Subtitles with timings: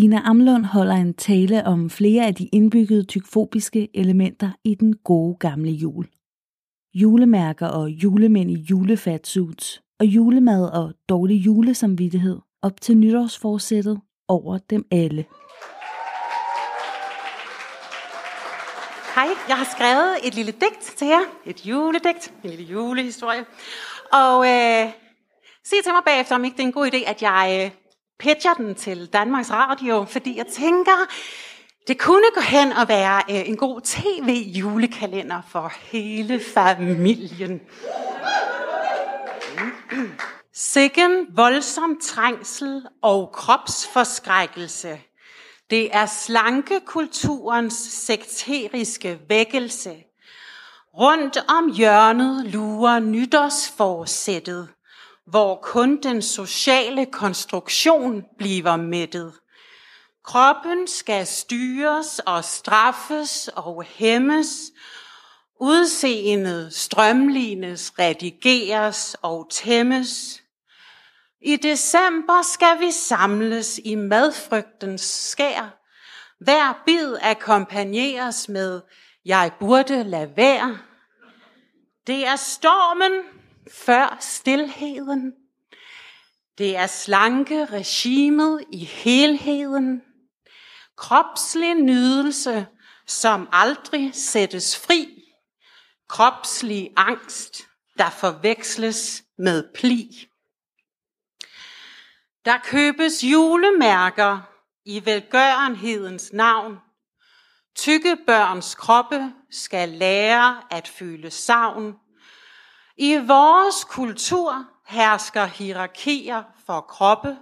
[0.00, 5.36] Dina Amlund holder en tale om flere af de indbyggede tykfobiske elementer i den gode
[5.40, 6.06] gamle jul.
[6.94, 14.86] Julemærker og julemænd i julefatsuits og julemad og dårlig julesamvittighed op til nytårsforsættet over dem
[14.90, 15.24] alle.
[19.14, 21.22] Hej, jeg har skrevet et lille digt til jer.
[21.46, 23.44] Et juledigt, en lille julehistorie.
[24.12, 24.92] Og øh,
[25.64, 27.87] sig til mig bagefter, om ikke det er en god idé, at jeg øh,
[28.18, 31.06] pitcher den til Danmarks Radio, fordi jeg tænker,
[31.88, 37.60] det kunne gå hen og være øh, en god tv-julekalender for hele familien.
[40.54, 45.00] Sikken voldsom trængsel og kropsforskrækkelse.
[45.70, 49.96] Det er slankekulturens sekteriske vækkelse.
[50.98, 54.68] Rundt om hjørnet lurer nytårsforsættet,
[55.30, 59.34] hvor kun den sociale konstruktion bliver mættet.
[60.24, 64.48] Kroppen skal styres og straffes og hæmmes.
[65.60, 70.42] Udseendet strømlines, redigeres og tæmmes.
[71.40, 75.78] I december skal vi samles i madfrygtens skær.
[76.40, 78.80] Hver bid akkompagneres med,
[79.24, 80.78] jeg burde lade være.
[82.06, 83.37] Det er stormen
[83.72, 85.32] før stilheden.
[86.58, 90.02] Det er slanke regimet i helheden.
[90.96, 92.66] Kropslig nydelse,
[93.06, 95.24] som aldrig sættes fri.
[96.08, 100.28] Kropslig angst, der forveksles med pli.
[102.44, 104.40] Der købes julemærker
[104.84, 106.78] i velgørenhedens navn.
[107.74, 111.94] Tykke børns kroppe skal lære at føle savn.
[113.00, 117.36] I vores kultur hersker hierarkier for kroppe.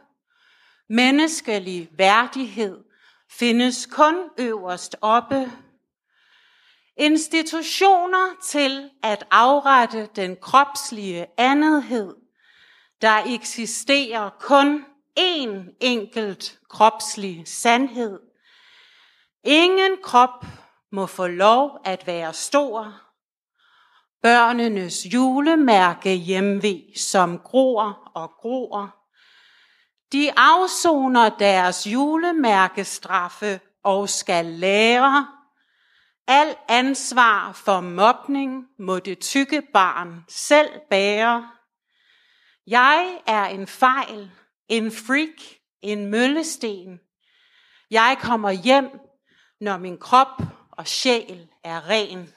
[0.88, 2.84] Menneskelig værdighed
[3.30, 5.52] findes kun øverst oppe.
[6.96, 12.16] Institutioner til at afrette den kropslige andethed.
[13.00, 14.84] Der eksisterer kun
[15.20, 18.20] én enkelt kropslig sandhed.
[19.44, 20.44] Ingen krop
[20.92, 23.05] må få lov at være stor.
[24.22, 28.96] Børnenes julemærke hjemve, som gror og gror.
[30.12, 35.26] De afsoner deres julemærkestraffe og skal lære.
[36.28, 41.50] Al ansvar for mobning må det tykke barn selv bære.
[42.66, 44.30] Jeg er en fejl,
[44.68, 45.42] en freak,
[45.82, 47.00] en møllesten.
[47.90, 48.90] Jeg kommer hjem,
[49.60, 52.28] når min krop og sjæl er ren.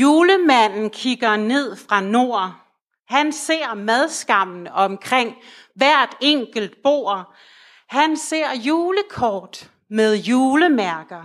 [0.00, 2.52] Julemanden kigger ned fra nord.
[3.08, 5.36] Han ser madskammen omkring
[5.74, 7.34] hvert enkelt bord.
[7.88, 11.22] Han ser julekort med julemærker.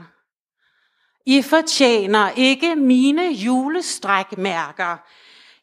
[1.26, 4.98] I fortjener ikke mine julestrækmærker.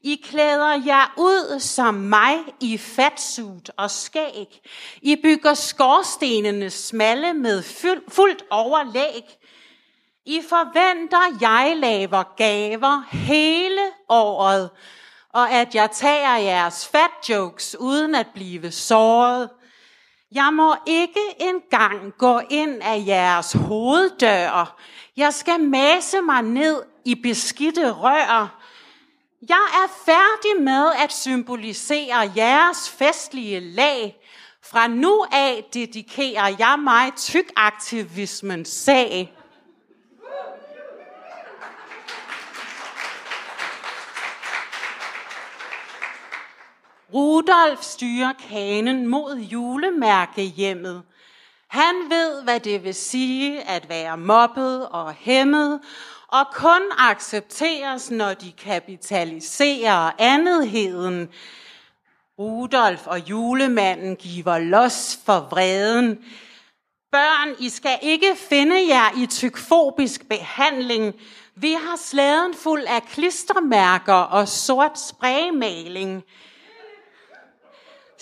[0.03, 4.61] I klæder jer ud som mig i fatsut og skæg.
[5.03, 7.63] I bygger skorstenene smalle med
[8.09, 9.25] fuldt overlæg.
[10.31, 14.71] I forventer, jeg laver gaver hele året,
[15.33, 19.51] og at jeg tager jeres fat jokes uden at blive såret.
[20.33, 24.77] Jeg må ikke engang gå ind af jeres hoveddør.
[25.17, 28.61] Jeg skal masse mig ned i beskidte rør.
[29.49, 34.17] Jeg er færdig med at symbolisere jeres festlige lag.
[34.63, 39.37] Fra nu af dedikerer jeg mig tykaktivismens sag.
[47.15, 51.03] Rudolf styrer kanen mod julemærkehjemmet.
[51.69, 55.81] Han ved, hvad det vil sige at være mobbet og hæmmet,
[56.29, 61.29] og kun accepteres, når de kapitaliserer andetheden.
[62.39, 66.19] Rudolf og julemanden giver los for vreden.
[67.13, 71.15] Børn, I skal ikke finde jer i tykfobisk behandling.
[71.55, 76.25] Vi har slæden fuld af klistermærker og sort spraymaling.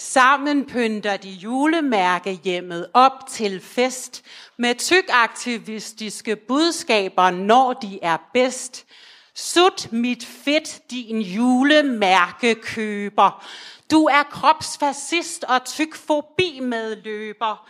[0.00, 4.24] Sammen pynter de julemærkehjemmet op til fest
[4.56, 8.86] med tykaktivistiske budskaber, når de er bedst.
[9.34, 13.44] Sut mit fedt, din julemærkekøber.
[13.90, 17.68] Du er kropsfascist og tykfobi medløber.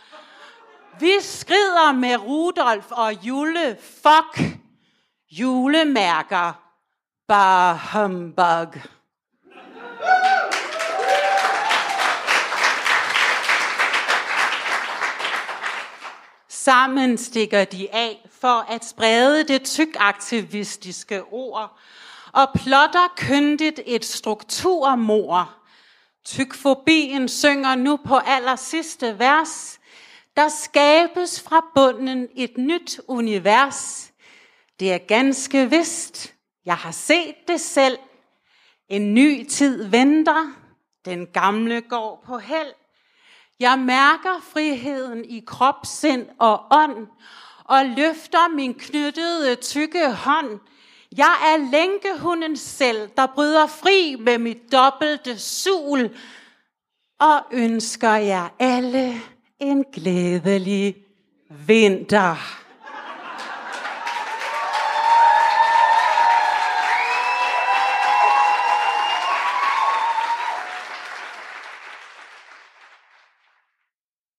[1.00, 3.76] Vi skrider med Rudolf og Jule.
[3.80, 4.40] Fuck
[5.30, 6.52] julemærker.
[7.28, 8.97] Bare humbug.
[16.68, 21.78] Sammen stikker de af for at sprede det tykaktivistiske ord
[22.32, 25.54] og plotter kyndigt et strukturmor.
[26.24, 29.80] Tykfobien synger nu på aller sidste vers.
[30.36, 34.12] Der skabes fra bunden et nyt univers.
[34.80, 36.34] Det er ganske vist.
[36.64, 37.98] Jeg har set det selv.
[38.88, 40.52] En ny tid venter.
[41.04, 42.74] Den gamle går på held.
[43.60, 47.06] Jeg mærker friheden i krop, sind og ånd,
[47.64, 50.60] og løfter min knyttede tykke hånd.
[51.16, 56.16] Jeg er lænkehunden selv, der bryder fri med mit dobbelte sul,
[57.20, 59.14] og ønsker jer alle
[59.60, 60.96] en glædelig
[61.48, 62.57] vinter.